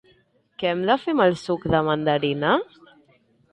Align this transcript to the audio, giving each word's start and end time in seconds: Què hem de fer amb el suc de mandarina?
Què 0.63 0.69
hem 0.75 0.81
de 0.91 0.95
fer 1.01 1.15
amb 1.17 1.25
el 1.27 1.37
suc 1.43 1.69
de 1.75 1.83
mandarina? 1.91 2.57